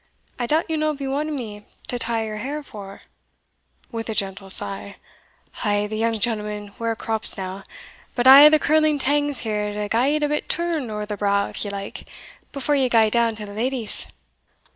[0.39, 3.03] I doubt ye'll no be wanting me to tie your hair, for"
[3.91, 4.95] (with a gentle sigh)
[5.63, 7.61] "a' the young gentlemen wear crops now;
[8.15, 11.17] but I hae the curling tangs here to gie it a bit turn ower the
[11.17, 12.07] brow, if ye like,
[12.51, 14.07] before ye gae down to the leddies."